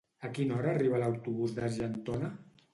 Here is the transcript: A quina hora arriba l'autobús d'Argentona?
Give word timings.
A 0.27 0.29
quina 0.37 0.55
hora 0.55 0.71
arriba 0.77 1.03
l'autobús 1.05 1.55
d'Argentona? 1.61 2.35